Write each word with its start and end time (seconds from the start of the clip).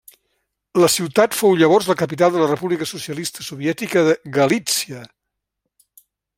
La 0.83 0.87
ciutat 0.93 1.37
fou 1.39 1.53
llavors 1.59 1.89
la 1.91 1.97
capital 1.99 2.33
de 2.37 2.41
la 2.43 2.49
República 2.53 2.89
Socialista 2.93 3.47
Soviètica 3.51 4.05
de 4.09 4.19
Galítsia. 4.39 5.07